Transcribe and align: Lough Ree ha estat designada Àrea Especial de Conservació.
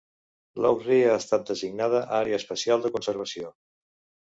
Lough 0.65 0.81
Ree 0.87 1.03
ha 1.09 1.17
estat 1.23 1.45
designada 1.51 2.03
Àrea 2.21 2.41
Especial 2.41 2.85
de 2.89 2.95
Conservació. 2.99 3.55